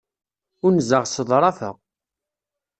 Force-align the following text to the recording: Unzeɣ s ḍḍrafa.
Unzeɣ 0.65 1.03
s 1.05 1.15
ḍḍrafa. 1.25 1.71